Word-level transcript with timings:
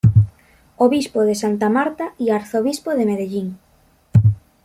Obispo 0.77 1.25
de 1.25 1.35
Santa 1.35 1.69
Marta 1.69 2.15
y 2.17 2.31
arzobispo 2.31 2.95
de 2.95 3.05
Medellín. 3.05 3.59